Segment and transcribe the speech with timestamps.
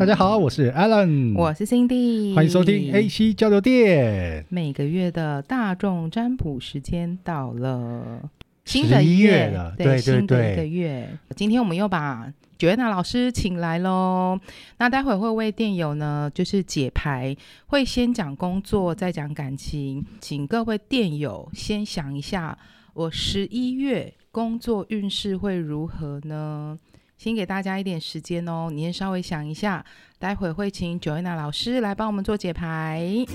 [0.00, 4.46] 大家好，我是 Alan，我是 Cindy，欢迎收听 AC 交流电。
[4.48, 8.22] 每个月的大众占卜时间到了，
[8.64, 11.18] 新的一月了，对，对对对，新的一个月。
[11.36, 14.40] 今天我们又把 Joanna 老师请来喽。
[14.78, 22.56] 那待会会为电友呢，就是解牌，会先讲工作，再讲感情，请各位电友先想一下，
[22.94, 26.78] 我十一月工作运势会如何呢？
[27.20, 29.84] 先给大家一点时间哦，你先稍微想一下，
[30.18, 33.26] 待会会请 Joanna 老师来帮我们做解牌。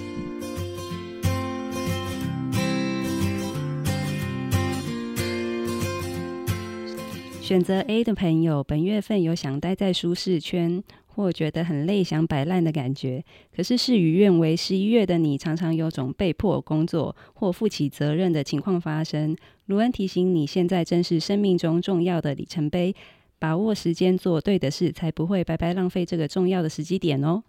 [7.39, 13.23] 选择 A 的朋友，本月份有想待在舒适圈，或觉得很累、想摆烂的感觉。
[13.55, 19.37] 可是事与愿违，十一月的你常常有种被迫工作或负起责任的情况发生。
[19.67, 22.95] 卢恩提醒你，现在正是生命中重要的里程碑。
[23.39, 27.43] 把握时间做对的事，才不会白白浪费这个重要的时机点哦。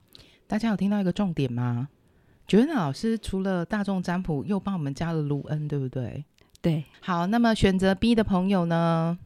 [0.47, 1.89] 大家有听到一个重点吗
[2.49, 6.25] ？Joanna 老师除了大众占卜，又帮我们加了卢恩，对不对？
[6.61, 6.85] 对。
[7.01, 9.19] 好，那么选择 B 的朋友呢？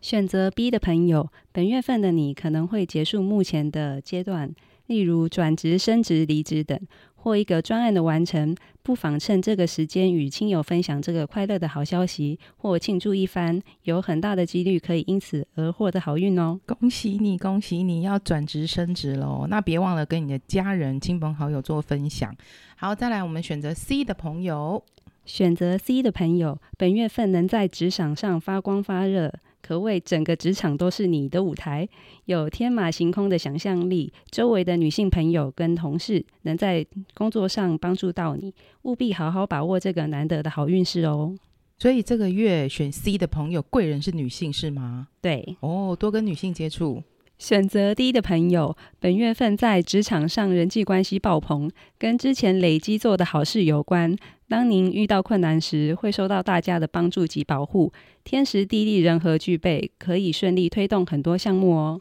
[0.00, 4.54] 选择 B 的朋友，本月份的你可能会结束目前的阶段，
[4.86, 6.78] 例如转职、升职、离职等。
[7.22, 16.58] 或一个专案的完成，不妨趁这个时间与亲友分享这个快乐的好消息，或庆祝一番，有很大的几率可以因此而获得好运哦！
[16.66, 19.46] 恭喜你，恭喜你要转职升职喽！
[19.48, 22.34] 那别忘了跟你的家人、亲朋好友做分享。
[22.76, 24.82] 好，再来我们选择 C 的朋友，
[25.26, 29.32] 选择 C 的朋友，本月份能在职场上发光发热。
[29.62, 31.88] 可谓整个职场都是你的舞台，
[32.24, 34.12] 有天马行空的想象力。
[34.30, 41.34] 周围的女性朋友跟同事能在工作上帮助到你，务必好好把握这个难得的好运势哦。
[41.78, 45.08] 所以这个月选 C 的朋友，贵人是女性是吗？
[45.22, 47.02] 对，哦，多跟女性接触。
[47.38, 54.14] 选择 D 的朋友，本月份在职场上人际关系爆棚，跟之前累积做的好事有关。
[54.50, 57.92] 当您遇到困难时，会受到大家的帮助及保护，
[58.24, 62.00] 天时地利人和具备，可以顺利推动很多项目哦。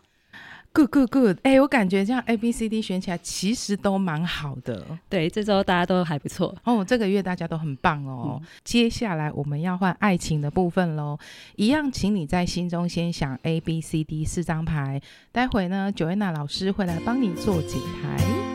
[0.73, 1.37] Good, good, good！
[1.43, 4.83] 哎、欸，我感觉这样 A、B、C、D 选起来其实都蛮好的。
[5.07, 6.83] 对，这周大家都还不错哦。
[6.83, 8.39] 这个月大家都很棒哦。
[8.41, 11.19] 嗯、接下来我们要换爱情的部分喽。
[11.55, 14.99] 一样，请你在心中先想 A、B、C、D 四张牌。
[15.31, 18.48] 待会呢，Joanna 老师会来帮你做解牌。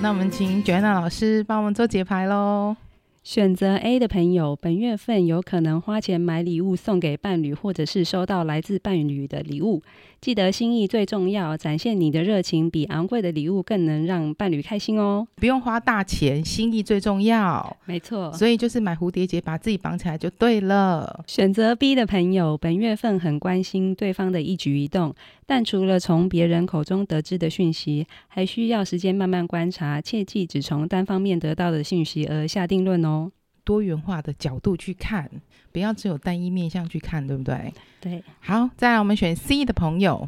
[0.00, 2.76] 那我们请 Joanna 老师帮我们做解牌喽。
[3.24, 9.82] 选择 A 的朋友，本月份有可能花钱买礼物送给伴侣，或者是收到来自伴侣的礼物。
[10.20, 15.26] 记得心意最重要，展现你的热情，比昂贵的礼物更能让伴侣开心哦。
[15.36, 17.76] 不用花大钱，心意最重要。
[17.84, 21.24] 没错，所以就是买蝴蝶结，把自己绑起来就对了。
[21.28, 25.14] 选择 B 的朋友，本月份很关心对方的一举一动，
[25.46, 33.30] 但除了从别人口中得知的讯息，还需要时间慢慢观察，切记只从单方面得到的讯息而下定论哦。
[33.68, 35.30] 多元化的角度去看，
[35.70, 37.70] 不要只有单一面向去看，对不对？
[38.00, 38.24] 对。
[38.40, 40.26] 好，再来我们选 C 的朋友，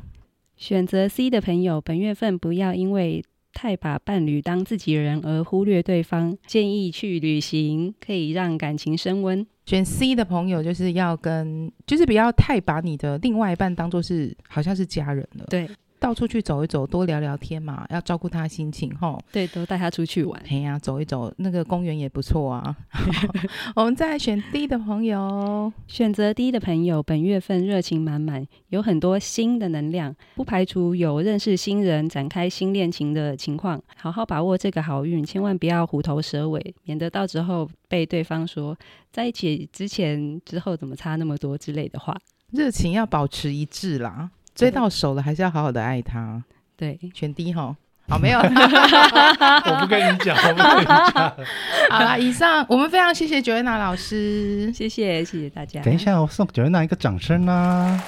[0.59, 3.25] 选择 C 的朋友，本月份不要因为
[3.55, 9.47] 太把伴侣当自己人而忽略对方，建议去旅行，可以让感情升温。
[9.65, 15.47] 选 C 的朋友就是要跟，就是不要太把你的另外一半当做是好像是家人了。
[15.49, 15.67] 对。
[16.01, 19.23] 到处去走一走，多聊聊天嘛，要照顾他心情吼。
[19.31, 20.43] 对，都带他出去玩。
[20.49, 22.75] 哎呀、啊，走一走，那个公园也不错啊。
[23.77, 33.81] 我们再选 D 的朋友，选择 D 的朋友，本月份热情满满，有很多新的能量，不排除有认识新人、展开新恋情的情况。
[33.97, 38.75] 好好把握这个好运，千万不要虎头蛇尾，免得到时候被对方说
[39.13, 42.17] 在一起之前之后怎么差那么多之类的话。
[42.53, 44.31] 热情要保持一致啦。
[44.61, 46.43] 追到手了，还是要好好的爱他。
[46.77, 47.75] 对，选 D 哈。
[48.09, 48.39] 好，没有。
[48.43, 51.33] 我不跟你讲，我不跟你讲。
[51.91, 55.81] 好了，以上我们非常谢谢 Joanna 老师，谢谢谢谢大家。
[55.83, 58.03] 等一下，我送 Joanna 一个掌声啦！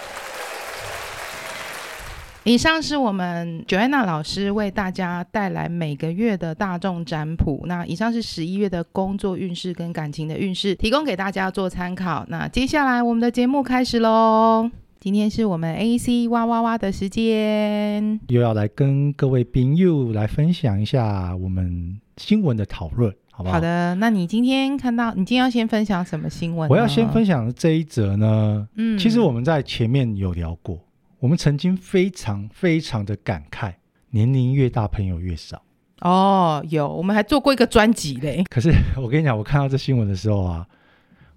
[2.44, 7.62] 以上是我们 Joanna 老师为大家带来每个月的大众占卜。
[7.66, 12.24] 那以上是十一月的工作运势跟感情的运势，提供给大家做参考。
[12.26, 14.68] 那接下来我们的节目开始喽。
[15.02, 23.56] 今天是我们 AC 哇哇哇的时间，又要来跟各位朋友来分享一下我们新闻的讨论，好不好？
[23.56, 26.70] 好的，那你今天看到，你今天要先分享什么新闻？
[26.70, 30.78] 我要先分享的这一则呢，嗯，其实我们在前面有聊过，
[31.18, 33.74] 我们曾经非常非常的感慨，
[34.10, 35.60] 年龄越大，朋友越少。
[36.02, 38.44] 哦，有，我们还做过一个专辑嘞。
[38.48, 38.70] 可是
[39.02, 40.64] 我跟你讲，我看到这新闻的时候啊。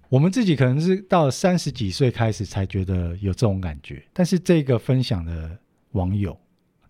[0.08, 5.58] 我们自己可能是到三十几岁开始才觉得有这种感觉，但是这个分享的
[5.92, 6.38] 网友，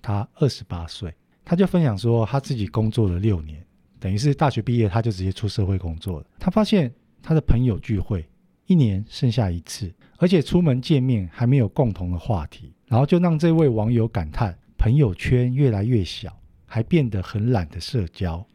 [0.03, 1.15] 他二十八岁，
[1.45, 3.65] 他就分享说他自己工作了六年，
[3.99, 6.27] 等于是大学毕业他就直接出社会工作了。
[6.39, 6.93] 他发现
[7.23, 8.29] 他的朋友聚会
[8.67, 18.47] 一年剩下一次，而且出门见面还没有共同的话题，然后就让这位网友感叹朋友圈越来越小，还变得很懒得社交。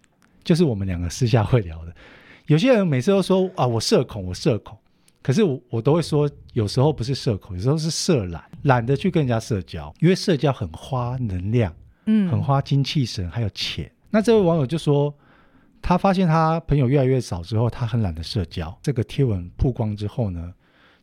[0.44, 1.96] 就是我们两个私下会聊的。
[2.48, 4.78] 有些人每次都说啊，我社恐，我社恐，
[5.22, 11.74] 可是我我都会说，有时候不是社恐，有时候是社懒，懒得去跟人家社交，因为社交很花能量，
[12.06, 13.90] 嗯，很花精气神，还有钱。
[14.10, 15.14] 那这位网友就说，
[15.82, 18.78] 他发现他朋友越来越少之后，他很懒得社交。
[18.82, 20.54] 这个贴文曝光之后呢，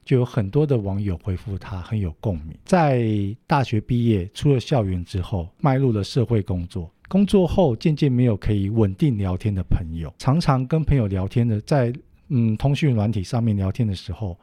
[0.05, 2.55] 就有很多的网友回复他很有共鸣。
[2.65, 3.09] 在
[3.47, 6.91] 大学毕业出了校园之后，迈入了社会工作。
[7.09, 11.93] 工作后渐渐没有可以稳定聊天的朋友，常常跟朋友聊天的，在
[12.29, 14.39] 嗯通讯软体上面聊天的时候，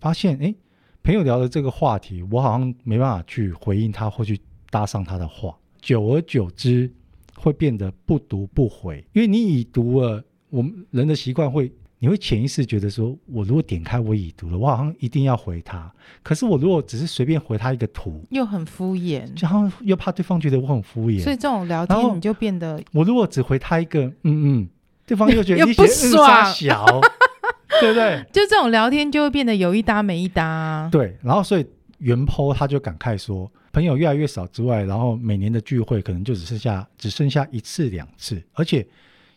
[0.00, 0.54] 发现诶，
[1.04, 4.40] 朋友聊的这个话题，我好像没办法去回应他或去
[4.70, 6.92] 搭上他的话，久而久之
[7.36, 11.72] 会变得不读不回，因为你已读了，我们人的习惯会。
[12.02, 15.88] 你会潜意识觉得说，我如果点开我已读了，我好像一定要回他。
[16.24, 21.22] 可是我如果只是随便回他一个图，又很敷衍，就好像又怕对方觉得我很敷衍。
[21.22, 24.68] 所以这种聊天你就变得，我如果只回他一个嗯嗯，
[25.06, 26.84] 对方又觉得 你不爽，小，
[27.80, 28.20] 对不对？
[28.32, 30.88] 就这种聊天就会变得有一搭没一搭啊。
[30.90, 31.64] 对，然后所以
[31.98, 38.84] 原 po 他就感慨说，朋友越来越少之外，然后每年的聚会可能就只剩下只剩下一次两次，而且。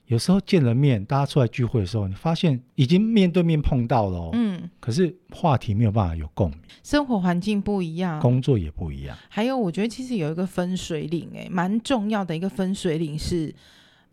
[0.07, 9.17] 有时候见了面，大家出来聚会的时候，你发现已经面对面碰到了，嗯，可是话题没有办法有共鸣，生活环境不一样，工作也不一样。
[9.29, 13.53] 还有，我觉得其实有一个分水岭，哎，蛮重要的一个分水岭是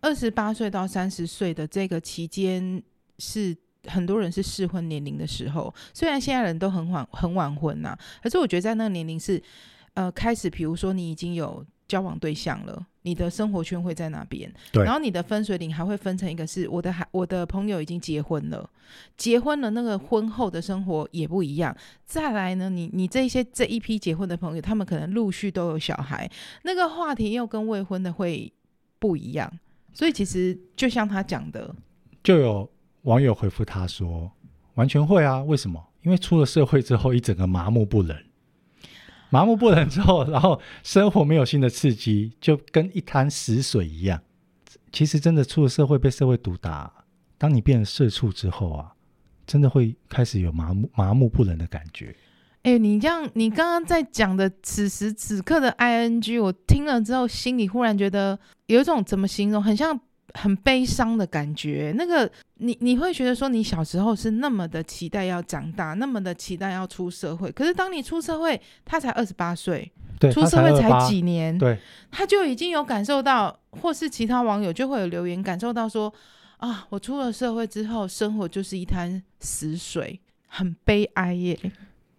[0.00, 2.83] 二十八岁到三十岁的这个期间，
[3.19, 3.55] 是
[3.87, 5.75] 很多人是适婚年龄的时候。
[5.93, 9.43] 虽然现在人都很晚很晚婚呐，可是我觉得在那个年龄是，
[9.93, 11.62] 呃，开始，比如说你已经有。
[11.88, 14.52] 交往对象了，你的生活圈会在哪边？
[14.73, 18.69] 对，然后你的分水岭还会分成一个是我的孩，我的朋友已经结婚了，
[19.17, 21.76] 结婚了，那个婚后的生活也不一样。
[22.05, 26.31] 再来呢，你你这些这一批结婚的朋友，他们可能陆续都有小孩，
[26.62, 28.52] 那个话题又跟未婚的会
[28.99, 29.52] 不一样。
[29.93, 31.75] 所以其实就像他讲的，
[32.23, 32.70] 就有
[33.02, 34.31] 网友回复他说，
[34.75, 35.82] 完全会啊，为什么？
[36.02, 38.17] 因为出了社会之后，一整个麻木不仁。
[39.32, 44.20] 麻木不仁之后，然后生活没有新的刺激，就跟一滩死水一样。
[44.93, 46.93] 其实真的出了社会被社会毒打，
[47.38, 48.93] 当你变成社畜之后啊，
[49.46, 52.14] 真的会开始有麻木麻木不仁的感觉。
[52.64, 59.99] 哎、你这样，你刚刚在讲的此时此刻的 ing，我听了之后，心里忽然觉得有一种怎么形容，很像。
[60.34, 71.79] 很悲伤的感觉，那个你你会觉得说，你小时候是那么的期待要长大，那么的期待要出社会，可是当你出社会，他才二十八岁，对，出社会才几年，对，
[72.11, 76.12] 他就已经有感受到，或是其他网友就会有留言感受到说，
[76.56, 81.58] 啊，我出了社会之后，生活就是一滩死水，很悲哀耶。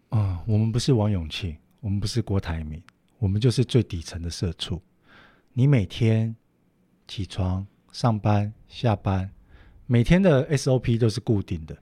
[0.10, 2.82] 啊、嗯，我们不是王永庆，我们不是郭台铭，
[3.18, 4.82] 我们就是最底层的社畜。
[5.54, 6.36] 你每天
[7.08, 7.66] 起床。
[7.94, 9.30] 上班、下班，
[9.86, 11.78] 每天的 SOP 都是固定的，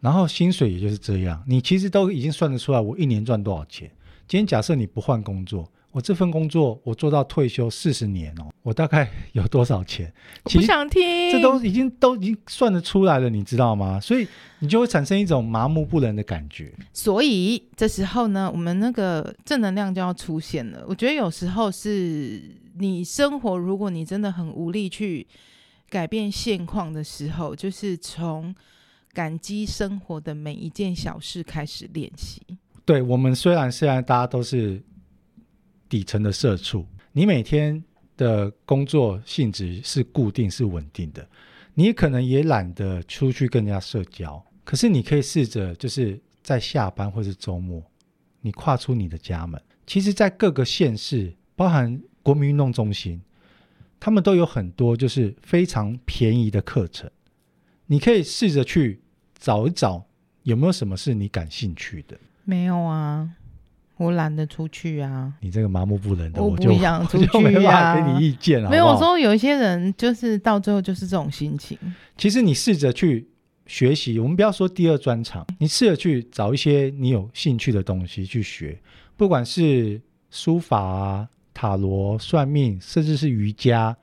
[0.00, 1.44] 然后薪水也就是这样。
[1.46, 3.90] 你其实都已经算得出来，我一年赚多少钱。
[4.26, 10.12] 今天假设你不换工作，我这份工作我做到退休四十年哦，我大概 有多少钱？
[10.44, 13.98] 我不想听，这都已经都已经算得出来了，你知道吗？
[13.98, 14.24] 所以
[14.60, 16.72] 你就会产生一种麻木不仁的感觉。
[16.92, 20.84] 所以这时候呢，我们那个正能量就要出现了。
[20.86, 22.40] 我觉得有时候是
[22.78, 25.26] 你生活，如果你真的很无力去。
[25.90, 28.54] 改变现况的时候，就是从
[29.14, 32.42] 感激生活的每一件小事开始练习。
[32.84, 34.82] 对，我们虽然现在大家都是
[35.88, 37.82] 底层的社畜，你每天
[38.16, 41.28] 的工作性质是固定、是稳定的，
[41.74, 44.44] 你可能也懒得出去跟人家社交。
[44.64, 47.82] 可是你可以试着，就是在下班或是周末，
[48.40, 49.60] 你跨出你的家门。
[49.86, 53.20] 其实，在各个县市，包含国民运动中心。
[54.00, 57.10] 他们都有很多就是非常便宜的课程，
[57.86, 59.00] 你可以试着去
[59.36, 60.06] 找一找
[60.44, 62.16] 有没有什么是你感兴趣的。
[62.44, 63.28] 没有啊，
[63.98, 65.30] 我懒得出去啊。
[65.40, 67.30] 你这个麻木不仁的，我不想出去啊。
[67.34, 68.70] 我就没办法给你意见了。
[68.70, 71.76] 没有，我说有一些人就是到最后就是这种心情。
[72.16, 73.28] 其实你试着去
[73.66, 78.80] 学习，我们不要说第二专长，你试着去找一些你有兴趣的东西去学，
[79.16, 80.00] 不管是
[80.30, 81.28] 书法啊。
[81.60, 83.96] 塔罗、算命，甚至是瑜伽，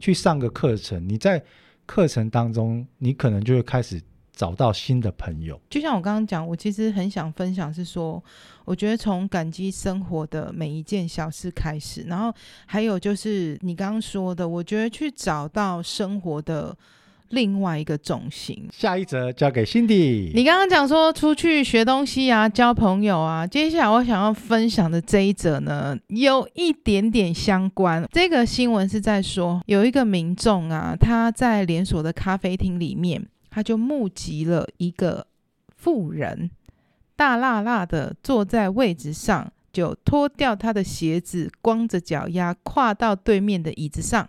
[0.00, 1.08] 去上个课程。
[1.08, 1.42] 你在
[1.84, 4.00] 课程当中，你可能就会开始
[4.40, 5.60] 找到新的朋友。
[5.68, 8.24] 就像我刚刚讲，我其实很想分享是说，
[8.64, 12.32] 我觉得从感激生活的每一件小事开始，然后
[12.64, 16.74] 还有就是你刚刚说的，我觉得去找到生活的。
[17.32, 20.32] 另外一个重心，下一则交给 Cindy。
[20.34, 28.04] 你刚刚讲说出去学东西啊，交朋友啊，接下来我想要分享的这一则呢，有一点点相关。
[28.10, 35.26] 这个新闻是在说，有一个民众啊，他在连锁的咖啡厅里面，他就目击了一个
[35.76, 36.50] 妇人
[37.16, 44.28] 大辣辣的坐在位置上，就脱掉他的鞋子，光着脚丫跨到对面的椅子上。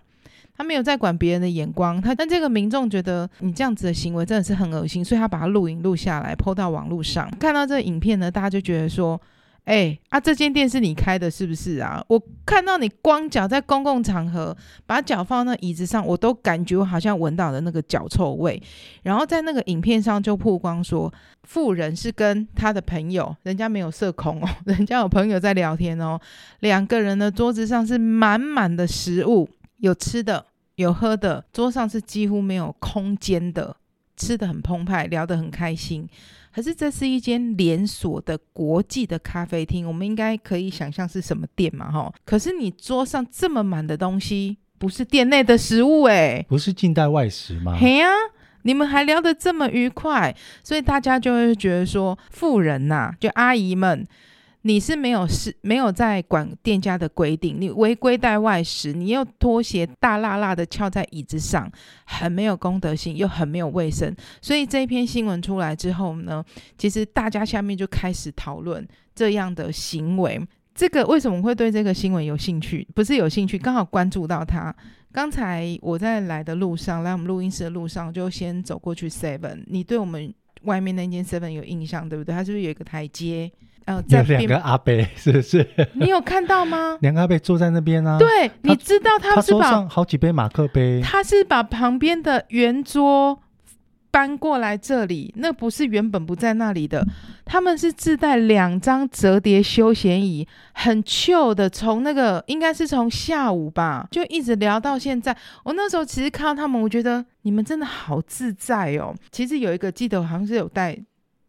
[0.54, 7.32] 他没有在管别人的眼光，他但这个民众觉得你这样子的行为真的是很恶心，所以他把它录影录下来，PO 到网络上。
[7.40, 9.20] 看到这个影片呢，大家就觉得说
[9.66, 12.04] ：“哎、啊，这间店是你开的，是不是啊？
[12.10, 18.62] 我看到你光脚在公共场合把脚放到那椅子上，我都感觉我好像闻到了那个脚臭味。”
[19.04, 21.14] 然后在那个影片上就曝光说，
[21.44, 26.20] 富人是跟他的朋友，人家没有社恐哦， 人家有朋友在聊天哦，
[26.62, 30.46] 两个人的桌子上是满满的食物，有吃的。
[30.76, 33.76] 有喝的，桌上是几乎没有空间的，
[34.22, 36.08] 吃的很澎湃，聊得很开心。
[36.54, 41.92] 可是这是一间连锁的国际的咖啡厅，我们应该可以想象是什么店嘛？
[41.92, 47.76] 哈，可是你桌上这么满的东西，不是店内的食物诶，不是近代外食吗？
[47.80, 48.10] 嘿呀，
[48.64, 54.06] 你们还聊得这么愉快，所以大家就会觉得说，富人呐、啊，就阿姨们。
[54.64, 61.72] 你是没有是没有在管店家的规定，你违规带外食，你又拖鞋大辣辣的翘在椅子上，
[62.06, 64.16] 很没有公德心，又很没有卫生。
[64.42, 66.44] 所以这一篇新闻出来之后呢，
[66.78, 70.40] 其实大家下面就开始讨论这样的行为。
[70.74, 72.88] 这个为什么会对这个新闻有兴趣？
[72.96, 74.74] 不是有兴趣，刚好关注到他。
[75.12, 79.64] 刚才我在来的路上，来我们录音室的路上，就先走过去 Seven。
[79.68, 82.34] 你对我们外面那间 Seven 有印象，对不对？
[82.34, 83.52] 它是不是有一个台阶？
[83.86, 85.68] 呃，有两个阿伯，是不是？
[85.94, 86.98] 你有看到吗？
[87.02, 88.18] 两个阿伯坐在那边啊。
[88.20, 93.40] 对，你知道他是把他桌上好几杯马克杯，他是把旁边的圆桌
[94.12, 97.06] 搬过来这里，那不是原本不在那里的。
[97.44, 105.36] 他们是自带两张折叠休闲椅，很 chill 的，从那个应该是从下午吧，就一直聊到现在。
[105.64, 109.14] 我那时候其实看到他们，我觉得你们真的好自在哦。
[109.32, 110.98] 其实有一个记得好像是有带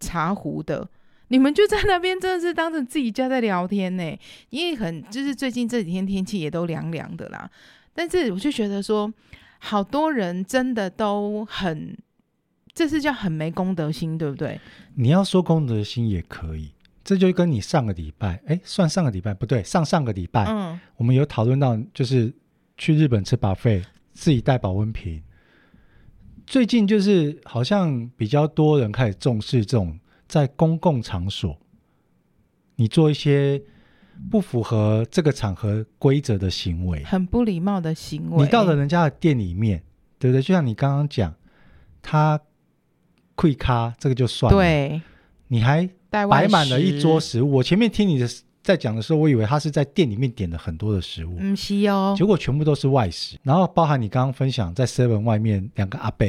[0.00, 0.88] 茶壶的。
[1.32, 4.18] 你们就在那边，真的是当成自己家在聊天呢。
[4.50, 7.50] 因为很就是最近这几天天气也都凉凉的啦。
[7.94, 9.10] 但是我就觉得说，
[9.58, 11.96] 好多人真的都很，
[12.74, 14.60] 这是叫很没公德心，对不对？
[14.96, 16.70] 你要说公德心也可以，
[17.02, 22.30] 这就跟你上个礼拜，哎，算上个礼拜不对，上上个礼拜，嗯，我们有讨论到，就是
[22.76, 25.22] 去日本吃 buffet，自己带保温瓶。
[26.46, 29.98] 最近就是好像比较多人开始重视这种。
[30.32, 31.54] 在公共场所，
[32.76, 33.60] 你做一些
[34.30, 38.42] 不符合这个场合规则的行为，很不礼貌的行为。
[38.42, 39.82] 你到了人家的店里面，
[40.18, 40.40] 对不对？
[40.40, 41.34] 就像你刚刚讲，
[42.00, 42.40] 他
[43.36, 44.58] 溃咖，这个就算了。
[44.58, 45.02] 对，
[45.48, 47.56] 你还摆满了一桌食物。
[47.56, 48.26] 我前面听你的
[48.62, 53.36] 在讲的时候，我以为他是在店里面点了很多的食物，嗯是哦，结果全部都是外食。
[53.42, 56.26] 然后包含你刚刚分享在 Seven 外面两个阿伯。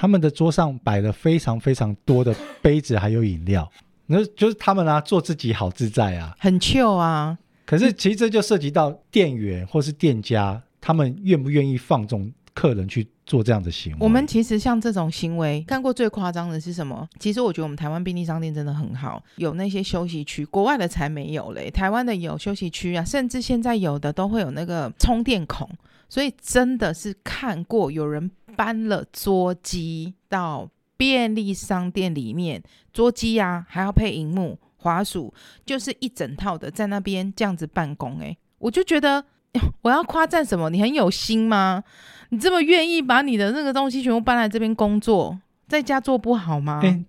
[0.00, 3.70] 他们的桌上摆了非常非常多的杯子，还有饮料，
[4.06, 7.36] 那就是他们啊，做自己好自在啊，很 chill 啊。
[7.66, 13.98] 可是其实这就涉及到店员或是店家，他们愿不愿意放纵客人去做这样的行为。
[14.00, 17.08] 我们其实像这种行为，看过最夸张的是什么？
[17.18, 21.70] 其实我觉得我们台湾便利商店真的很好，有那些休息区，国外的才没有嘞。
[21.70, 25.68] 台湾的有休息区啊，甚至现在有的都会有那个充电孔。
[26.08, 32.60] 所以真的是看过有人搬了桌机到便利商店里面，
[32.92, 35.32] 桌机啊还要配荧幕、滑鼠，
[35.64, 38.18] 就是一整套的在那边这样子办公。
[38.18, 39.24] 诶，我就觉得
[39.82, 40.68] 我要夸赞什么？
[40.68, 41.84] 你很有心吗？
[42.30, 46.80] 你这么愿意把你的那个东西全部搬来这边工作，在家做不好吗？
[46.82, 47.04] 欸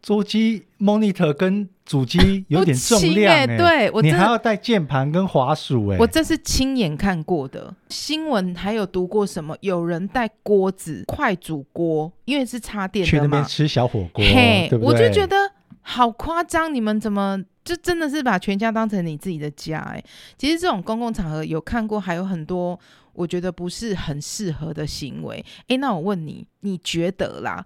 [0.00, 7.72] 桌机 monitor 跟主机 有点重量，欸，对，我你还要带键盘跟滑鼠，欸，我这是亲眼看过的。
[7.88, 9.56] 新闻还有读过什么？
[9.60, 14.78] 有人带锅子、快煮锅，因为是插电的嘛，去那边吃小火锅，嘿，对对？
[14.80, 15.36] 我就觉得
[15.82, 19.98] 好夸张，你们怎么就真的是把全家当成你自己的家，欸？
[19.98, 20.04] 哎，
[20.36, 22.76] 其实这种公共场合有看过，还有很多
[23.12, 25.44] 我觉得不是很适合的行为。
[25.68, 27.64] 哎，那我问你，你觉得啦？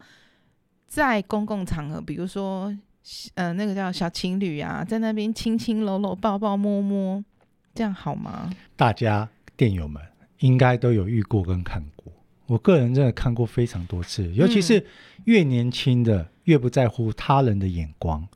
[0.87, 2.75] 在公共场合，比如说，
[3.35, 7.23] 呃，那个叫小情侣啊，在那边亲亲搂搂、抱抱摸摸，
[7.75, 8.51] 这样好吗？
[8.77, 10.03] 大家电友们
[10.39, 12.13] 应该都有遇过跟看过。
[12.47, 14.87] 我个人真的看过非常多次，尤其是
[15.25, 18.27] 越年轻的、嗯、越不在乎他人的眼光。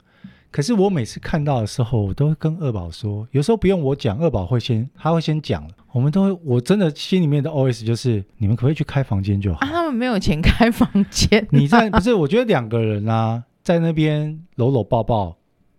[0.50, 5.64] 可是我每次看到的时候，我都会跟二宝说，有时候不用我讲，二宝会先，他会先讲。
[5.92, 9.60] 我们都会，我真的心里面的 OS 就是，你们可不可以去开房间就好？
[9.60, 11.46] 啊，他们没有钱开房间。
[11.50, 12.12] 你在不是？
[12.14, 15.36] 我觉得两个人啊，在那边搂搂抱抱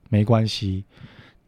[0.09, 0.85] 没关系。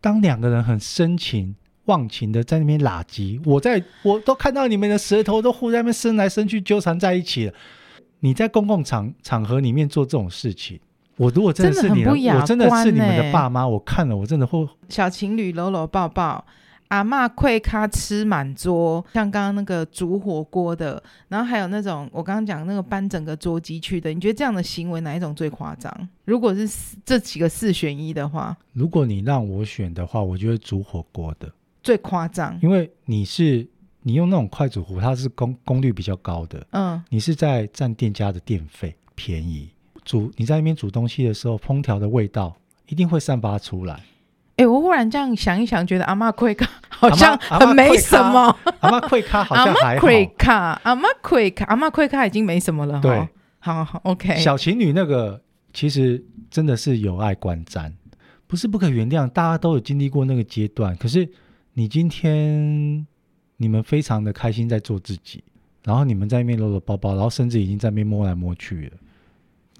[0.01, 7.53] 当两个人很深情忘情的在那边拉鸡，我在我都看到你们的舌头都互在那边伸来伸去纠缠在一起了。
[8.19, 10.79] 你在公共场场合里面做这种事情。
[11.17, 14.67] 我如果真的是你的，真我真的是你们的爸妈，我看了我真的会。
[14.89, 16.43] 小情侣搂搂抱抱，
[16.87, 26.09] 阿嬷跪咖吃满桌，像刚刚那个煮火锅的，然后还有那种我刚刚讲那个搬整个桌机去的，你觉得这样的行为哪一种最夸张？
[26.25, 26.67] 如果是
[27.05, 31.51] 这几个四选一的话，如果你让我选的话，我觉得煮火锅的
[31.83, 33.67] 最夸张，因为你是
[34.01, 39.69] 你用那种快煮壶，它是功功率比较高的，嗯，你是在占店家的电费便宜。
[40.05, 42.55] 煮你在那边煮东西的时候，烹调的味道
[42.87, 43.95] 一定会散发出来。
[44.55, 48.55] 哎、欸，我忽然这样想一想，觉得阿妈亏卡好像很没什么。
[48.81, 50.01] 阿妈亏卡好像还好。
[50.01, 52.99] 亏卡，阿妈亏卡，阿妈亏卡已经没什么了。
[53.01, 54.37] 对，好，好，OK。
[54.37, 55.41] 小情侣那个
[55.73, 57.91] 其实真的是有爱观瞻，
[58.45, 59.27] 不是不可原谅。
[59.27, 61.27] 大家都有经历过那个阶段，可是
[61.73, 63.07] 你今天
[63.57, 65.43] 你们非常的开心在做自己，
[65.83, 68.97] 然后你们在那边搂搂抱抱，然后甚至已经在那边摸来摸去了。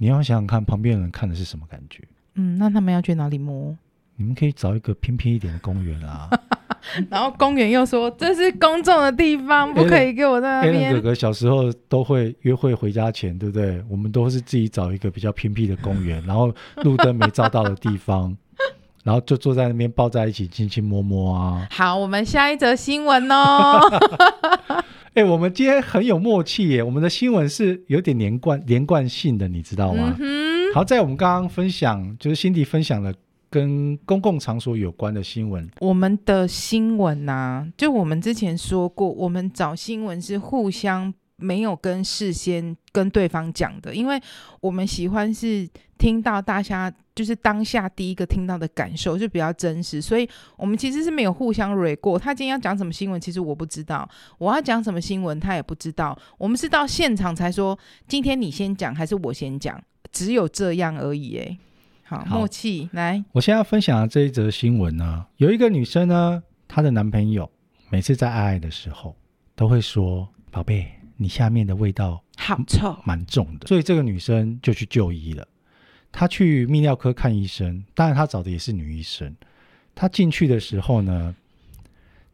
[0.03, 2.03] 你要想想看，旁边的人看的是什么感觉？
[2.35, 3.73] 嗯，那他们要去哪里摸？
[4.17, 6.29] 你们可以找一个偏僻一点的公园啊。
[7.09, 10.93] 然后公园又说这是公众的地方，不可以给我在那边。
[10.93, 13.81] 哥哥小时候都会约会回家前，对不对？
[13.87, 18.35] 我们都是自己找一个比较偏僻的公园， 然后路灯没照到的地方，
[19.05, 21.65] 然后就坐在那边抱在一起，亲亲摸摸啊。
[21.71, 23.79] 好，我们下一则新闻哦。
[25.15, 26.81] 哎、欸，我们今天很有默契耶！
[26.81, 30.15] 我们的新闻是有点连贯、连贯性的，你知道吗？
[30.19, 33.13] 嗯、好，在我们刚刚分享，就是辛迪分享了
[33.49, 35.69] 跟公共场所有关的新闻。
[35.79, 41.13] 我们的新闻呐、啊，就我们之前说过，我们找新闻是互相。
[41.35, 44.17] 没有跟事先跟对方讲的，因为
[44.61, 52.17] 我们喜欢是听到大家就是当下第一个听到的感受就比较真实，所以我们其实是没有互相蕊过。
[52.17, 56.17] 他今天要讲什么新闻，其实我不知道；我要讲什么新闻，他也不知道。
[56.37, 61.37] 我们是到现场才说，今天你先讲还是我先讲，只有这样而已。
[61.37, 61.57] 哎，
[62.03, 63.23] 好，好默契来。
[63.31, 67.49] 我现在要分享的这一则新闻呢，有一个女生呢，她的男朋友
[67.89, 69.15] 每次在爱爱的时候
[69.55, 75.47] 都会说：“宝贝。”你下面的味道好臭，蛮重的，所以这个女生就去就医了。
[76.13, 79.35] 她去泌尿科看医生，当然他找的也是女医生。
[79.95, 81.35] 他进去的时候呢，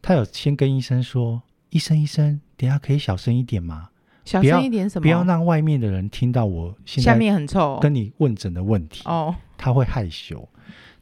[0.01, 3.89] 他有先跟医生说：“医生，医生，等下可以小声一点吗？
[4.25, 5.01] 小声一点什么？
[5.01, 10.47] 不要让外面的人听到我现在下面很臭，跟你问诊的问题哦。”他会害羞，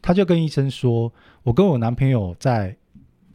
[0.02, 1.12] 他就跟医生说
[1.44, 2.78] ：“我跟我男朋友在。”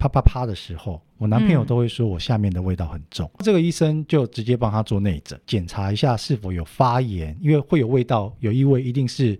[0.03, 3.31] 啪啪啪的时候，我男朋友都会说我下面的味道很重。
[3.35, 9.39] 嗯、这个医生就直接帮他做内诊，检查一下是否有发炎，因为会有味道、有异味，一定是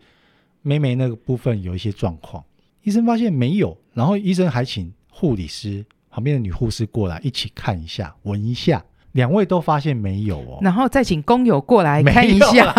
[0.63, 2.45] 妹妹那个部分有一些状况。
[2.83, 10.59] 医生发现没有，然后医生还请护理师旁边的女护士过来一起看一下、闻一下，两位都发现没有哦。
[10.63, 12.73] 然后再请工友过来看一下，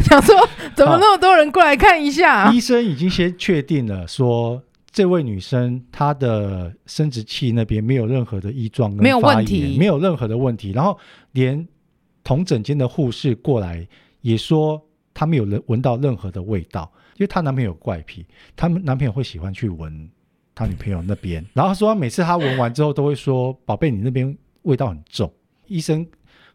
[0.00, 0.36] 想说
[0.76, 2.52] 怎么那么多人过来看一下？
[2.52, 4.62] 医生已经先确定了说。
[4.92, 10.72] 这位女生她的生殖器那边没有任何的异状，没有问题，没有任何的问题。
[10.72, 10.98] 然后
[11.32, 11.66] 连
[12.24, 13.86] 同诊间的护士过来
[14.20, 18.26] 也说，她没有闻闻到任何的味道，因为她男朋友有怪癖，
[18.56, 20.10] 她男朋友会喜欢去闻
[20.56, 21.44] 她女朋友那边。
[21.54, 25.32] 然后说每次她闻完之后都会说：“宝贝，你那边味道很重。”
[25.68, 26.04] 医生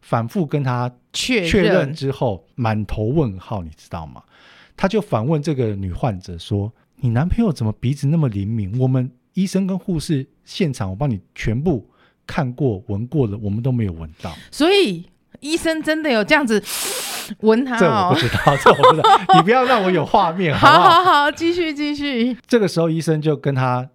[0.02, 4.22] 反复跟她确确认之后，满头问号，你知道吗？
[4.76, 6.70] 他就反问这个女患者说。
[6.98, 8.78] 你男朋友怎么鼻子那么灵敏？
[8.78, 11.88] 我们医生跟护士现场，我帮你全部
[12.26, 14.34] 看过、闻过了，我们都没有闻到。
[14.50, 15.04] 所以
[15.40, 16.62] 医生真的有这样子
[17.40, 17.78] 闻他？
[17.78, 19.20] 这我不知道，这我不知道。
[19.34, 20.90] 你不要让我有画面， 好不好？
[20.90, 22.36] 好好好，继续继续。
[22.46, 23.88] 这个时候医生就跟他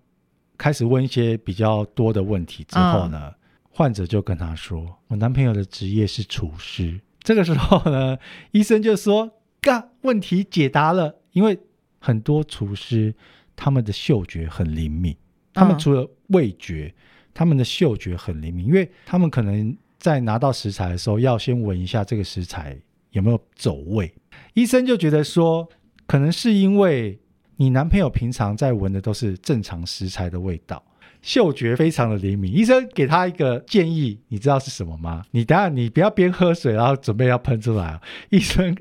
[0.57, 3.33] 开始问一些比较多的问题之后呢，嗯、
[3.71, 8.17] 患者就跟他说：“我男朋友的职业是厨师。”这个时候呢，
[8.51, 11.57] 医生就说：“嘎，问题解答了，因为。”
[12.03, 13.13] 很多厨师
[13.55, 15.15] 他们的嗅觉很灵敏，
[15.53, 22.75] 他们除了味觉，嗯、他们的嗅觉很灵敏，因为他们可能在拿到食材的时候要先闻一下这个食材
[23.11, 24.11] 有没有走味。
[24.55, 25.69] 医生就觉得说，
[26.07, 27.19] 可能是因为
[27.57, 30.83] 你男朋友平常在闻的都是正常食材的味道，
[31.21, 32.51] 嗅觉非常的灵敏。
[32.53, 35.23] 医生给他一个建议，你知道是什么吗？
[35.31, 38.01] 你等下你不要边喝水，然后准备要喷出来啊。
[38.29, 38.75] 医生，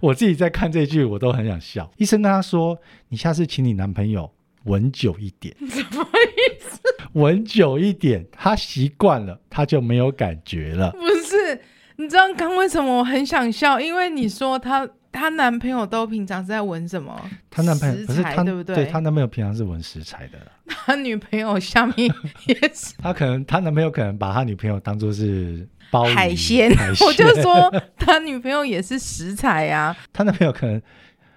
[0.00, 1.90] 我自己在看这句，我都很想笑。
[1.96, 2.78] 医生跟他说
[3.08, 4.30] ：“你下次请你男朋友
[4.64, 5.54] 闻久一点。
[5.68, 6.80] ”什么意思？
[7.12, 10.90] 闻久一点，他习惯了，他就没有感觉了。
[10.92, 11.60] 不是，
[11.96, 13.80] 你知道刚为什么我很想笑？
[13.80, 14.88] 因为你说他。
[15.16, 17.18] 她男朋友都平常是在闻什么？
[17.50, 18.76] 她男朋友不是她，对不对？
[18.76, 20.38] 对，她男朋友平常是闻食材的。
[20.66, 22.12] 她女朋友下面
[22.44, 22.94] 也是。
[22.98, 26.70] 她可能，她男朋友可能把她女朋友当做是包海鲜。
[27.06, 29.96] 我就说，他女朋友也是食材啊。
[30.12, 30.82] 她男朋友可能。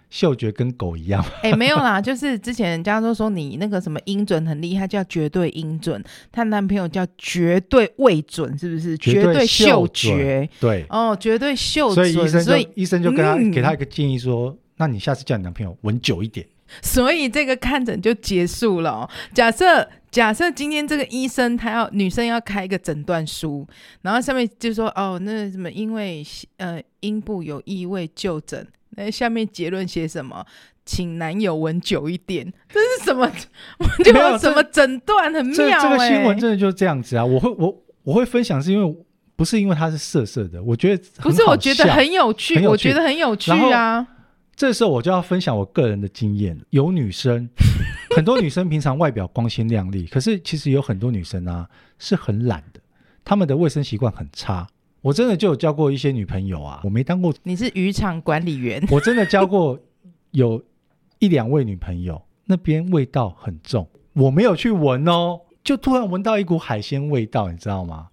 [0.09, 1.23] 嗅觉跟狗一样？
[1.43, 6.03] 哎、欸，没有啦，就是之前人家都说你那个什么音准很厉害，叫绝对音准。
[6.31, 8.97] 她男朋友叫绝对味准，是不是？
[8.97, 10.49] 绝对嗅觉。
[10.59, 10.85] 对。
[10.89, 12.11] 哦，绝对嗅准。
[12.11, 16.45] 所以医生就，所以医生就跟他、嗯、给他一个建议说：“那你下次叫你男朋友闻久一点。”
[16.83, 19.09] 所以这个看诊就结束了、哦。
[19.33, 23.67] 假设假设今天这个医生他要女生要开一个诊断书，
[24.01, 26.25] 然后上面就说：“哦，那什么，因为
[26.57, 28.67] 呃阴部有异味就诊。”
[28.97, 30.45] 那下面结论写什么？
[30.83, 32.51] 请男友闻久一点。
[32.67, 33.31] 这是什么？
[33.77, 37.23] 我就有什么诊断很妙、欸、这，这个新闻真的就是这样子啊！
[37.23, 38.97] 我会我我会分享，是因为
[39.35, 44.05] 不是因为它是色色的，我觉得不是，我觉得很有趣，有趣我觉得很有趣啊。
[44.55, 46.59] 这时候我就要分享我个人的经验。
[46.71, 47.47] 有女生，
[48.15, 52.79] 很多女生平常外表光鲜亮丽，可是其实有很多女生啊是很懒的，
[53.23, 54.67] 她们的卫生习惯很差。
[55.01, 57.33] 我真的就有交过一些女朋友啊，我没当过。
[57.43, 58.85] 你是渔场管理员？
[58.91, 59.79] 我真的交过
[60.31, 60.61] 有
[61.19, 68.09] 一两位女朋友，那边味道很重，我没有去闻哦，就突然闻到一股海鲜味道，你知道吗？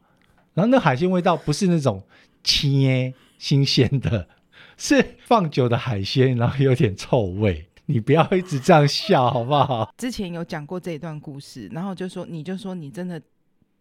[0.54, 2.02] 然后那海鲜味道不是那种
[2.44, 4.28] 切新鲜的，
[4.76, 7.65] 是放久的海鲜，然后有点臭味。
[7.86, 9.92] 你不要一直这样笑好不好？
[9.98, 13.20] 之前有讲过这一段故事，然后就说你就说你真的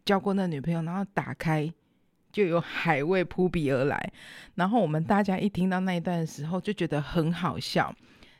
[0.06, 1.72] 交过那女朋友，然后打开。
[2.32, 4.12] 就有海味扑鼻而来，
[4.56, 7.96] 然后我们大家一听到那一段的时候，就觉得很好笑。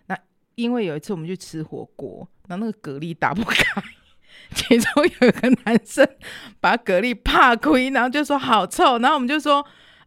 [0.08, 0.20] 那
[0.56, 3.64] 因为有一次我们去吃火锅，然后那个蛤蜊打不开，
[4.54, 6.06] 其中有一个男生
[6.60, 9.66] 把蛤蜊拍开，然后就说好臭，然后我们就说。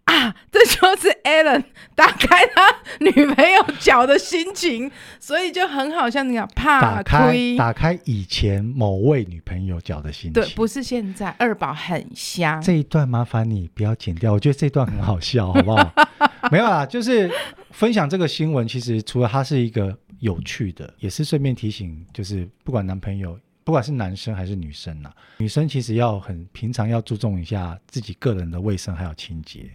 [0.09, 1.63] 啊， 这就是 Alan
[1.95, 4.91] 打开他女朋友脚的心情，
[5.21, 10.33] 所以就很好像那样怕打开打开以前某位女朋友脚的心情。
[10.33, 12.61] 对，不是现在二宝很香。
[12.63, 15.93] 这一段麻烦你不要剪掉，我觉得这段很好笑，好不好？
[16.51, 17.31] 没有啦，就是
[17.73, 29.69] 分享这个新闻，其实除了它是一个有趣的，也是顺便提醒，就是不管男朋友，不管是男生还是女生呐，女生其实要很平常要注重一下自己个人的卫生还有清洁。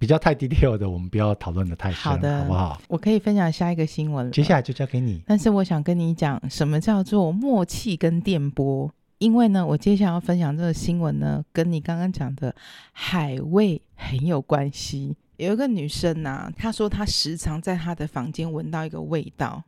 [0.00, 2.80] 比较太 detail 的，我们不要讨论的太深，好的，好不好？
[2.88, 5.22] 我可以分享下一个新闻了，接下来就交给你。
[5.26, 8.90] 但是我想跟你讲，什么叫做默契跟电波？
[9.18, 12.54] 因为呢，我接下来要分享这个新闻呢，跟你刚刚讲的
[12.92, 15.14] 海味很有关系。
[15.36, 19.62] 有一个女生啊，她说她时常在她的房间闻到一个味道，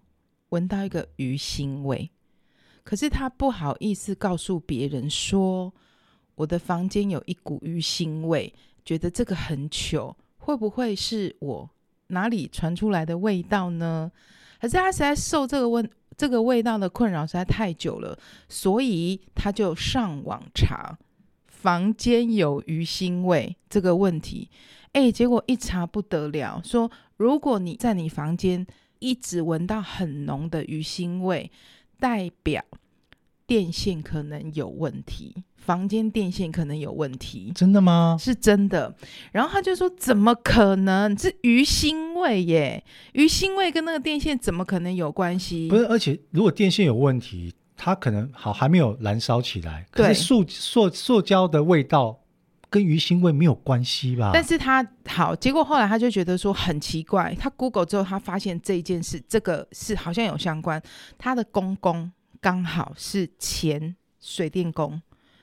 [0.48, 2.10] 闻到一个鱼腥味，
[2.82, 5.70] 可是她不好意思告诉别人说，
[6.36, 10.16] 我的房间有一股鱼腥味，觉得这个很糗。
[10.44, 11.70] 会不会是我
[12.08, 14.10] 哪里传出来的味道呢？
[14.60, 18.18] 可是他实在受这个问这个味道的困扰实在太久了，
[18.48, 20.98] 所以他就上网查
[21.46, 24.50] 房间有鱼腥味这个问题。
[24.92, 28.66] 哎，结果一查不得了，说如果你在你房间
[28.98, 31.50] 一直闻到很浓的鱼腥味，
[32.00, 32.64] 代表
[33.46, 35.44] 电线可能有问题。
[35.64, 38.16] 房间电线可能有问题，真的吗？
[38.18, 38.92] 是真的。
[39.30, 41.16] 然后他就说：“怎么可能？
[41.16, 42.82] 是鱼腥味耶！
[43.12, 45.68] 鱼腥味跟那个电线怎么可能有关系？
[45.68, 49.86] 不是，而且如果电线有问题，它可能好还没有燃烧起来。
[49.92, 52.18] 可是塑塑塑胶的味道
[52.68, 54.32] 跟鱼腥味没有关系吧？
[54.34, 57.32] 但是他好，结果后来他就觉得说很奇怪。
[57.38, 60.82] 他 Google 之后，他发现这一件事，这个是好像有相关。
[61.16, 65.00] 他的公公刚好是前水电工。”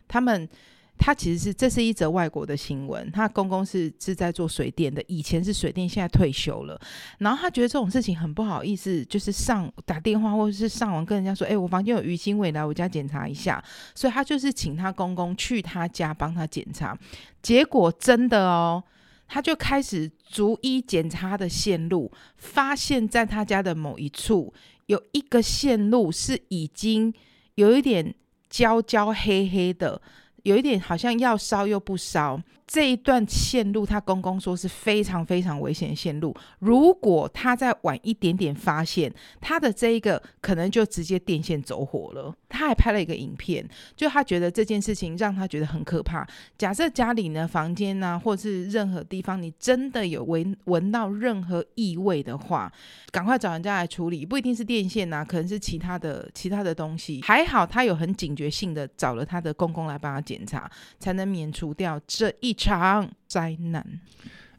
[0.10, 0.50] 他们，
[0.98, 3.10] 他其实是这是一则外国的新闻。
[3.12, 6.78] 他公公是是在做水电的，以前是水电，现在退休了。
[7.20, 13.64] 然后他觉得这种事情很不好意思，就是上打电话或者是上网跟人家说：“哎，我房间有鱼腥味，来我家检查一下。”
[13.96, 16.98] 所以他就是请他公公去他家帮他检查。
[17.42, 18.84] 结果真的哦，
[19.28, 24.54] 他就开始逐一检查的线路，发现在他家的某一处
[24.88, 27.14] 有一个线路是已经
[27.56, 28.14] 有一点。
[28.50, 30.02] 焦焦黑黑的，
[30.44, 32.42] 有一点好像要烧又不烧。
[32.70, 36.36] 这一段线路，他公公说是非常非常危险的线路。
[36.60, 42.32] 如果他再晚一点点发现，他的这一个可能就直接电线走火了。
[42.48, 46.28] 他还拍了一个影片，就他觉得这件事情让他觉得很可怕。
[46.60, 52.72] 假设家里呢，房间啊，或是任何地方，你真的有闻闻到任何异味的话，
[53.12, 54.24] 赶快找人家来处理。
[54.24, 57.20] 不一定是电线啊，可能是其他的其他的东西。
[57.24, 62.56] 还好他有很警觉性的找了他的公公来帮他检查，才能免除掉这一。
[62.60, 63.86] 场灾难。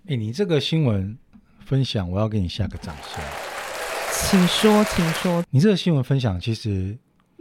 [0.08, 1.16] 哎，你这个新闻
[1.66, 3.22] 分享，我要给你下个掌声。
[4.10, 5.44] 请说，请说。
[5.50, 6.96] 你这个新闻分享，其实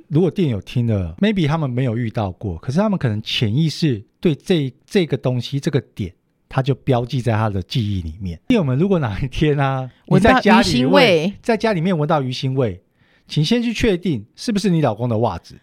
[0.10, 6.14] 如果店友听了，maybe 他们没有遇到过，可是他们可能潜意识对这这个东西这个点，
[6.50, 8.40] 他就标记在他的记忆里面。
[8.50, 12.84] 店友们，如果哪一天啊，我在家里味，在家里面闻到鱼腥味，
[13.28, 15.58] 请先去确定是不是你老公的袜子。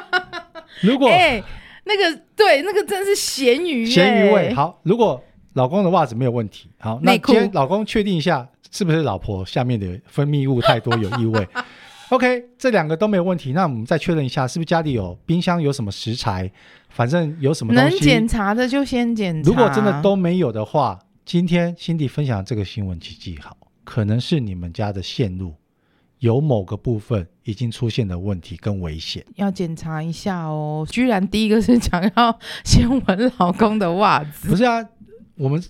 [0.82, 1.42] 如果、欸
[1.84, 4.52] 那个对，那个真是咸鱼，咸鱼味。
[4.54, 5.22] 好，如果
[5.54, 11.46] 老公的袜子没有问题，好，那今天老公确定一下是不是老婆下面的分泌物太多有异味？
[12.10, 16.50] OK，这两个都没有问题，那我们再确认一下是不是家里有冰箱有什么食材，
[16.90, 19.48] 反正有什么东西能检查的就先检查。
[19.48, 25.54] 如果真的都没有的话，今天 Cindy 分享这个新闻，请记好，可能是你们家的线路。
[26.24, 30.86] 有某个部分已经出现了问题跟危险，要检查一下哦。
[30.90, 34.82] 居然第一个是想要先闻老公的袜子，不是啊？
[35.36, 35.62] 我们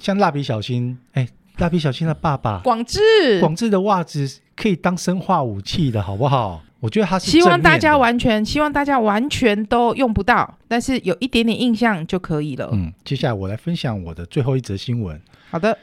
[0.00, 2.98] 像蜡笔小新，哎，蜡笔小新的爸爸广志，
[3.40, 6.62] 广志的袜子可以当生化武器的，好不好？
[6.80, 12.70] 我觉得他是希望大家完全，希望大家完全都用不到，但是有一点点印象就可以了。
[12.72, 15.20] 嗯，接下来我来分享我的最后一则新闻。
[15.50, 15.76] 好的。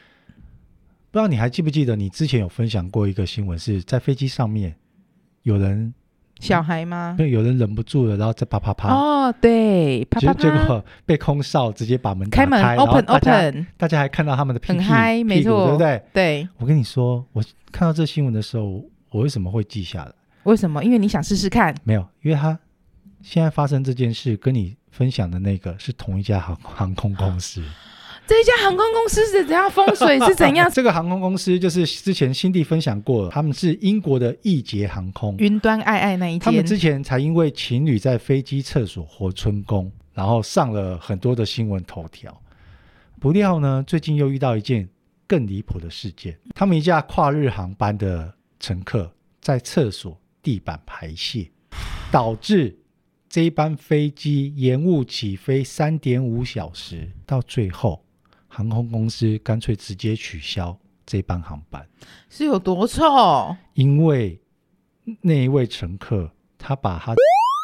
[1.16, 4.76] 不知道你还记不记得，你之前有分享过一个新闻，是在飞机上面
[5.44, 5.94] 有人
[6.42, 7.16] 小孩吗？
[7.18, 8.94] 对，有人忍不住了，然后再啪啪啪。
[8.94, 10.42] 哦，对，啪啪啪。
[10.42, 16.04] 结果被空少直接把门开，开门，open open，大家还看到他们的屁屁，很嗨，没错，对不对？
[16.12, 16.50] 对。
[16.58, 20.12] 我跟你说，我看到这新闻的时候，我为什么会记下来？
[20.44, 20.84] 为什么？
[20.84, 21.74] 因为你想试试看。
[21.86, 22.60] 没有，因为他
[23.22, 27.64] 现在发生这件事，跟你分享的那个是同一家航航空公司。
[28.28, 29.70] 这一家航空公司是怎样？
[29.70, 30.70] 风水是怎样？
[30.74, 35.36] 这个航空公司就是之前 Cindy 分享过，他们是英国的易捷航空。
[35.38, 42.36] 云端爱爱那一天，他们之前才因为情侣在飞机厕所活春宫，然后上了很多的新闻头条。
[43.20, 44.90] 不料呢，最近又遇到一件
[45.28, 51.52] 更离谱的事件，他们一架跨日航班的乘客在厕所地板排泄，
[52.12, 52.76] 导致
[53.30, 58.02] 这一班飞机延误起飞三点五小时，到最后。
[58.56, 61.86] 航空公司干脆直接取消这班航班，
[62.30, 63.04] 是有多臭？
[63.74, 64.40] 因为
[65.20, 67.14] 那一位乘客他把他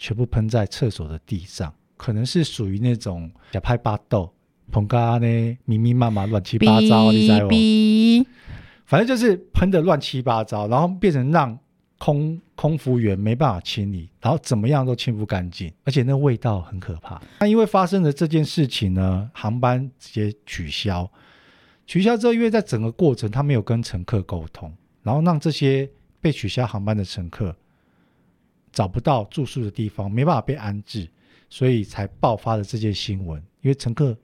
[0.04, 4.30] 全部喷在厕所的地上，可能是属于那种假拍巴豆、
[4.70, 8.26] 彭嘎呢密密麻麻、乱七八糟，你知道吗？
[8.86, 11.58] 反正就是喷的乱七八糟，然后变成让。
[12.02, 17.22] 空空服员没办法清理，然后怎么样都清不干净，而且那味道很可怕。
[17.40, 21.08] 那因为发生了这件事情呢，航班直接取消。
[21.86, 25.88] 取消之后，因为在整个过程他没有跟乘客沟通，然后让这些
[26.20, 27.56] 被取消航班的乘客
[28.72, 31.08] 找不到住宿的地方，没办法被安置，
[31.52, 33.40] 所以才爆发了这件新闻。
[33.62, 34.18] 因为乘客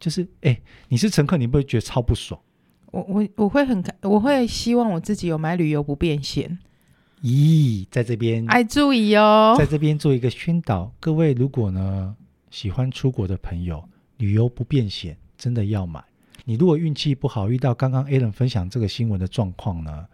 [0.00, 2.40] 就是，哎，你是乘客，你不会觉得超不爽？
[2.90, 6.58] 我我我会很，我会希望我自己有买旅游不便险。
[7.26, 12.14] 咦，在这边爱注意哦，在这边做一个宣导，各位如果呢
[12.52, 13.82] 喜欢出国的朋友，
[14.18, 16.00] 旅游不便险真的要买。
[16.44, 20.06] 你如果运气不好，遇到刚刚 Alan 分享这个新闻的状况呢，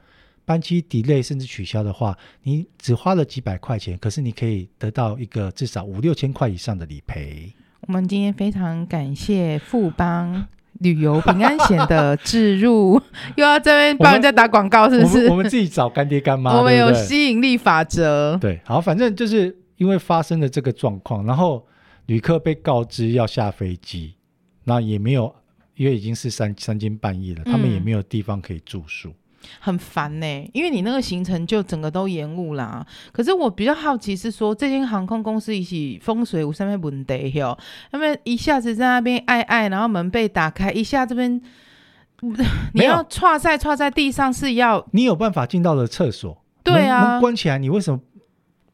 [0.46, 7.52] 班机 delay 甚至取消的话，你只花了几百块钱，可是你可以得到一个至少五六千块以上的理赔。
[7.82, 10.48] 我们今天非常感谢富邦。
[10.80, 13.00] 旅游平安险的置入，
[13.36, 15.18] 又要这边帮人家打广告，是不是？
[15.18, 18.36] 我们，我们自己找干爹干妈， 我们有吸引力法则。
[18.40, 21.66] 对，好，反正就是因为发生了这个状况，然后
[22.06, 24.14] 旅客被告知要下飞机，
[24.64, 25.34] 那也没有，
[25.76, 29.08] 因为已经是三三更半夜了，他们也没有地方可以住宿。
[29.08, 29.14] 嗯
[29.60, 32.86] 很烦呢、欸，因为你那个行程就整个都延误啦。
[33.12, 37.56] 可是我比较好奇是说，这间航空公司一起风水有上面问题哟？
[37.90, 41.40] 他们一下子在那边爱爱，然后门被打开，一下这边
[42.74, 48.00] 你要踹在踹在地上是要你有办法进到了厕所，对啊，关起来，你为什么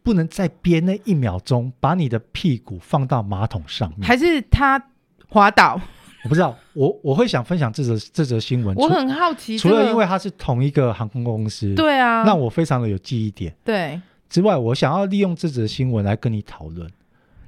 [0.02, 4.07] 不能再憋那一秒钟把你的屁股放到马桶上面？
[4.07, 4.83] 还是他
[5.28, 5.81] 滑倒？
[6.28, 8.76] 我不知道，我我会想分享这则这则新闻。
[8.76, 13.54] 我很好奇，除了因为它是同一个航空公司，对啊，让我非常的有记忆点。
[13.64, 16.86] 对，之外，我想要利用这则新闻来跟你讨论。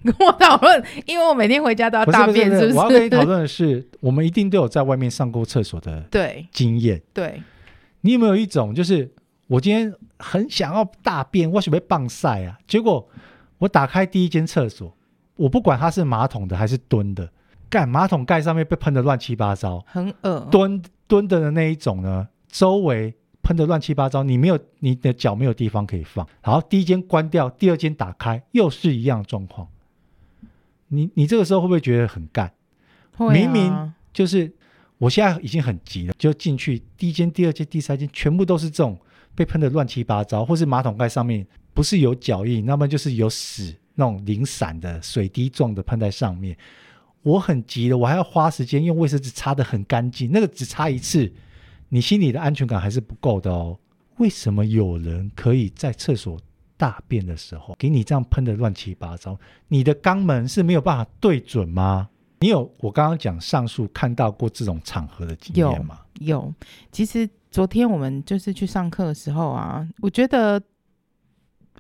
[0.03, 2.73] 跟我讨论，因为我每天回家都要大便，是不是？
[2.73, 7.03] 不是是不是，我要跟你讨论的是，我们一定都有在外面上过厕所的对经验。
[7.13, 7.43] 对，
[8.01, 9.13] 你有没有一种，就是
[9.47, 13.07] 我今天很想要大便，我准备棒晒啊，结果
[13.59, 14.91] 我打开第一间厕所，
[15.37, 17.31] 我不管它是马桶的还是蹲的，
[17.71, 20.47] 干马桶盖上面被喷得乱七八糟，很恶。
[20.51, 23.15] 蹲蹲的的那一种呢，周围。
[23.43, 26.29] 喷得乱七八糟，你没有你的脚没有地方可以放。
[26.43, 29.67] 好，第一间关掉，第二间打开，又是一样的状况。
[30.89, 32.53] 你你这个时候会不会觉得很干？
[33.17, 34.53] 明明就是
[34.99, 38.97] 我现在已经很急了，就进去第一间、第二间、第三间，全部都是这种
[39.35, 46.55] 被喷得乱七八糟，或是马桶盖上面不是有脚印，那么就是有屎那种零散的水滴状的喷在上面。
[47.23, 51.33] 我很急了，我还要花时间用卫生纸擦得很干净，那个只擦一次。
[51.91, 53.77] 你心里的安全感还是不够的哦。
[54.19, 56.39] 为什么有人可以在厕所
[56.77, 59.37] 大便的时候给你这样喷得乱七八糟？
[59.69, 62.09] 你的肛门是没有办法对准吗？
[62.41, 66.01] 你有我刚刚讲上述看到过这种场合的经验吗？
[66.21, 66.55] 有。
[66.93, 70.63] 其实昨天我们就是去上课的时候啊，我觉得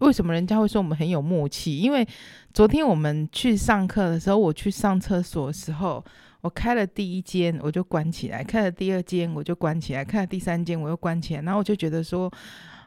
[0.01, 1.79] 为什么人家会说我们很有默契？
[1.79, 2.07] 因为
[2.53, 6.05] 昨天我们去上课的时候，我去上厕所的时候。
[6.43, 11.43] 我开了第一间，我就关起来；开了第二间，我就关起来；开了第三间，我又关起来。
[11.43, 12.33] 然后我就觉得说，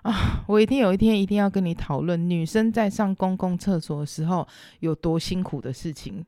[0.02, 4.48] 啊，我一定有一天一定要跟你讨论女生在上公共厕所的时候
[4.80, 6.26] 有多辛苦的事情。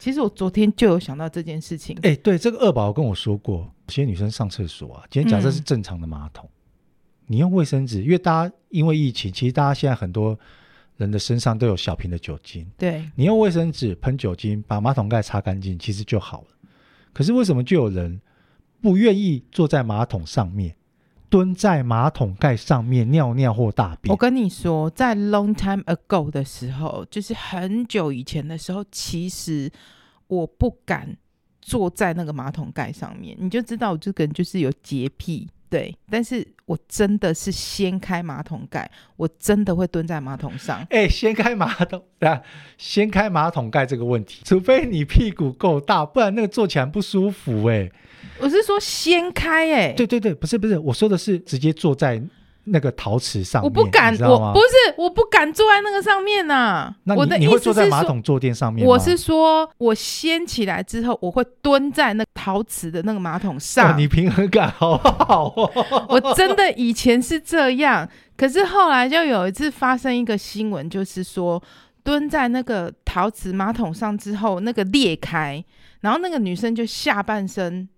[0.00, 1.96] 其实我昨天就有想到这件事情。
[2.02, 6.50] 哎、对，这个二宝跟我说过，有些女生上厕所啊，今天假设是正常的马桶，
[7.26, 10.38] 你用卫生纸，因为大家因为疫情，其实大家现在很多
[10.96, 16.48] 人的身上都有小瓶的酒精，对，你用卫生纸喷酒精把马桶盖擦干净，其实就好了。
[17.12, 18.20] 可是为什么就有人
[18.80, 20.76] 不愿意坐在马桶上面，
[21.30, 24.12] 蹲在马桶盖上面尿尿或大便？
[24.12, 29.70] 我跟你说，在 long time ago 的时候，就是很久以前的时候，其实
[30.26, 31.16] 我不敢
[31.62, 35.48] 坐在那个马桶盖上面，你就知道我这个人就是有洁癖。
[35.74, 40.78] 对，但是我真的是掀开马桶盖，我真的会蹲在马桶上。
[40.88, 42.40] 哎、欸，掀开马桶，啊，
[42.78, 47.90] 掀开马桶盖这个问题，除非你屁股够大，不然那个坐起来不舒服、欸。
[47.90, 47.92] 哎，
[48.38, 52.22] 我是说掀开、欸，哎，对对对，不是不是，我说的是直接坐在。
[52.66, 56.96] 那个陶瓷上面，我不敢，我不是，我不敢坐在那个上面呐、啊。
[57.04, 58.90] 那你我的你会坐在马桶坐垫上面吗？
[58.90, 63.98] 我是说，我掀起来之后，我会蹲在那陶瓷的那个马桶上。
[63.98, 65.70] 你平衡感好好哦。
[66.08, 71.62] 我真的以前是这样，可是后来就有一次发生一个新闻，就是说
[72.02, 75.64] 蹲在那个陶瓷马桶上之后，那个裂开，
[76.00, 77.88] 然后那个女生就下半身。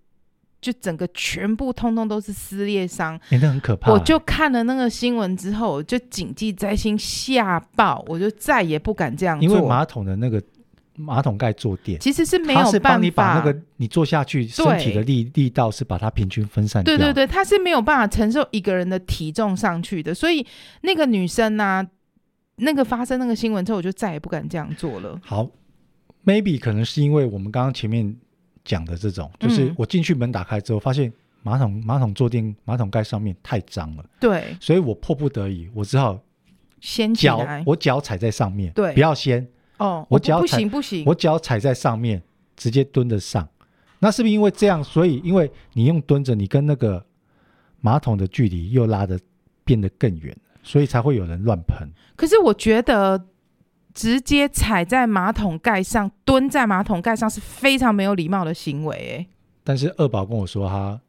[0.61, 3.92] 就整个全部通通都是撕裂伤，欸，那很可怕。
[3.92, 9.49] 我就看了那个新闻之后，我就谨记在心，吓爆，我就再也不敢这样做。
[9.49, 10.42] 因为马桶的那个
[10.97, 16.97] 马桶盖坐垫其实是没有办法，帮你把那个你坐下去身体的力力道是把它平均分散掉。
[16.97, 20.12] 对对对，它是没有办法承受一个人的体重上去的。
[20.12, 20.45] 所以
[20.81, 21.87] 那个女生呢，啊，
[22.57, 25.21] 那个发生那个新闻之后，我就再也不敢这样做了。
[25.23, 25.49] 好
[26.25, 28.16] ，maybe 可能是因为我们刚刚前面。
[28.66, 31.11] 讲的这种，就是我进去门打开之后，发现
[31.42, 36.20] 马桶马桶坐垫马桶盖上面太脏了，对，所以我迫不得已，我只好
[36.81, 39.46] 先脚我脚踩在上面，对，不要先
[39.79, 42.20] 哦，我脚不行不行，我脚踩在上面，
[42.57, 43.48] 直接蹲着上，
[44.00, 44.83] 那是不是因为这样？
[44.83, 47.07] 所以因为你用蹲着，你跟那个
[47.81, 49.18] 马桶的距离又拉的
[49.64, 51.88] 变得更远，所以才会有人乱喷。
[52.16, 53.26] 可是我觉得。
[53.97, 59.17] 直接踩在马桶盖上，蹲在马桶盖上是非常没有礼貌的行为。
[59.19, 59.27] 哎，
[59.65, 61.01] 但是二宝跟我说，他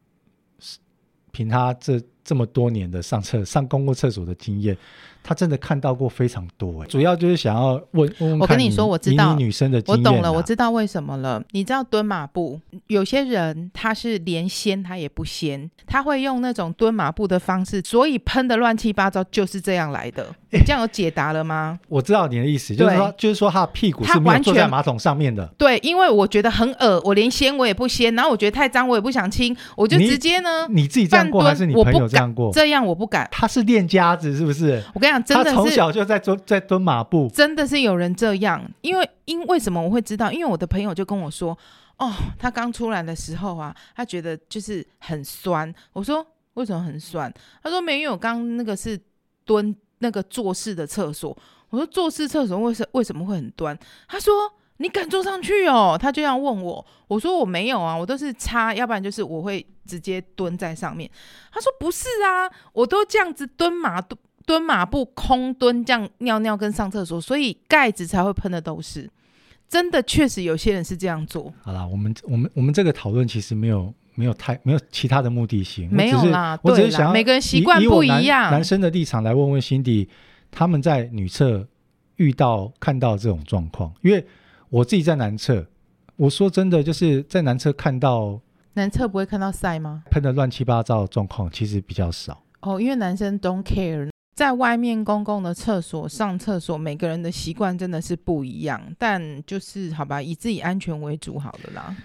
[1.30, 4.74] 凭他这这么多年的上厕上公共厕所的经验。
[5.20, 8.10] 他真的看到过非常多，主要就是想要问。
[8.40, 11.42] 我跟你说，我知道女生的经验，我懂了，我知道为什么了。
[11.50, 20.34] 你知道蹲马步，有些人他是连掀他也不掀，他会用那种蹲马步的方式，所以喷的乱七八糟就是这样来的。
[20.50, 21.78] 你这样有解答了吗？
[21.88, 25.46] 我知道你的意思，就是说，就是说他的屁股是完全坐在马桶上面的。
[25.58, 32.50] 对，因为我觉得很恶，我连掀我也不掀，然后我觉得太脏，我也不想清，我就直接呢，你，你自己这样过还是你朋友这样过？
[32.52, 33.28] 这样我不敢。
[33.30, 34.82] 他是练家子是不是？
[34.94, 35.22] 我跟你讲。
[35.22, 38.62] 真的是他从小就在蹲在蹲马步，真的是有人这样。
[38.80, 40.32] 因为因为什么我会知道？
[40.32, 41.56] 因为我的朋友就跟我说，
[41.98, 45.72] 哦，他刚出来的时候啊，他觉得就是很酸。
[45.92, 47.32] 我说为什么很酸？
[47.62, 48.98] 他说没有，因为我刚那个是
[49.44, 51.36] 蹲那个坐式的厕所。
[51.70, 53.78] 我说坐式厕所为什为什么会很端？
[54.08, 54.32] 他说
[54.78, 55.98] 你敢坐上去哦？
[56.00, 56.84] 他就这样问我。
[57.06, 61.10] 我说我没有啊，我都是擦，要不然就是我会直接蹲在上面。
[61.52, 64.18] 他说不是啊，我都这样子蹲马蹲。
[64.46, 69.06] 蹲马步空蹲这样尿尿跟上厕所，所以盖子才会喷的都是。
[69.68, 71.52] 真的确实有些人是这样做。
[71.60, 80.08] 好啦，我们我们我们这个讨论其实没有没有太没有其他的目的性，没有啦，我只是想要每个人习惯不一样男，男生的立场来问问辛迪，
[80.50, 81.68] 他们在女厕
[82.16, 84.26] 遇到看到这种状况，因为
[84.70, 85.64] 我自己在男厕，
[86.16, 88.40] 我说真的就是在男厕看到
[88.72, 90.02] 男厕不会看到塞吗？
[90.10, 94.08] 喷的乱七八糟的状况其实比较少哦，因为男生 don't care。
[94.34, 98.80] 在外面公共的厕所上厕所，每个人的习惯真的是不一样。
[98.96, 101.96] 但就是好吧，以自己安全为主好了啦。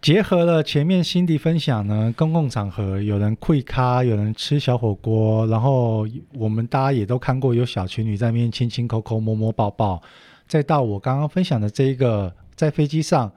[0.00, 10.00] 结合了前面辛迪分享呢，公共场合有人跪咖，有人吃小火锅，然后我们大家也都看过有小情侣在那边亲亲口口、摸摸抱抱，
[10.46, 13.30] 再到我刚刚分享的这一个在飞机上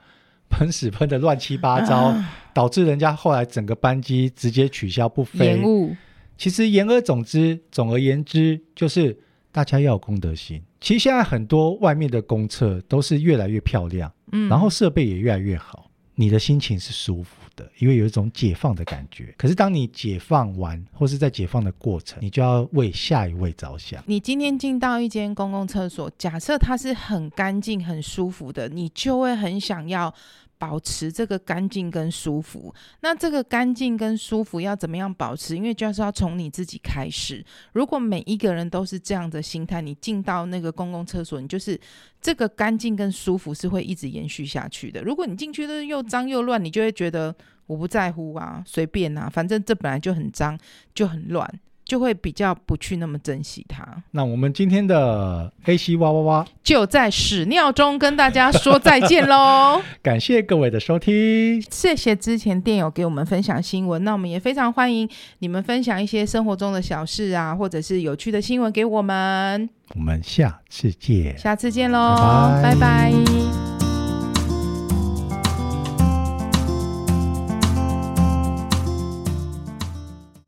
[0.50, 5.46] 喷屎喷的乱七八糟，啊，导致人家后来整个班机直接取消不飞。
[5.46, 5.96] 延误。
[6.38, 9.18] 其实言而总之，总而言之，就是
[9.52, 10.62] 大家要有公德心。
[10.80, 15.91] 其实现在很多外面的公厕都是越来越漂亮，嗯，然后设备也越来越好，
[16.22, 19.34] 你的心情是舒服的，因为有一种解放的感觉。
[19.36, 24.04] 可是当你解放完，或是在解放的过程，你就要为下一位着想。
[24.06, 30.14] 你今天进到一间公共厕所，假设它是很干净、很舒服的，你就会很想要。
[30.62, 35.56] 保持这个干净跟舒服，那这个干净跟舒服要怎么样保持？
[35.56, 37.44] 因为就是要从你自己开始。
[37.74, 41.80] 如果每一个人都是这样的心态，你进到那个公共厕所，你就是
[42.22, 45.02] 这个干净跟舒服是会一直延续下去的。
[45.02, 47.36] 如果你进去的又脏又乱，你就会觉得
[47.66, 50.56] 我不在乎啊，随便啊，反正这本来就很脏，
[50.94, 51.52] 就很乱。
[51.92, 53.86] 就会比较不去那么珍惜它。
[54.12, 59.82] 那我们今天的 AC 哇哇哇就在屎尿中跟大家说再见喽！
[60.02, 64.02] 感谢各位的收听，谢谢之前电友给我们分享新闻。
[64.06, 69.70] 那我们也非常欢迎你们分享一些生活中的小事啊，或者是有趣的新闻给我们。
[69.96, 72.16] 我们下次见，下次见喽，
[72.64, 73.12] 拜拜。
[73.12, 73.71] 拜拜。